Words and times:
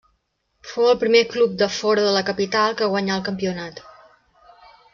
Fou 0.69 0.87
el 0.91 0.95
primer 1.03 1.21
club 1.33 1.53
de 1.63 1.67
fora 1.81 2.05
de 2.07 2.13
la 2.17 2.25
capital 2.31 2.73
que 2.81 2.89
guanyà 2.95 3.19
el 3.21 3.25
campionat. 3.29 3.83